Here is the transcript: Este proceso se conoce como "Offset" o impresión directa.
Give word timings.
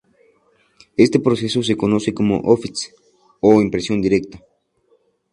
Este 1.05 1.19
proceso 1.25 1.61
se 1.61 1.77
conoce 1.77 2.11
como 2.19 2.39
"Offset" 2.51 2.75
o 3.47 3.61
impresión 3.67 3.97
directa. 4.05 4.43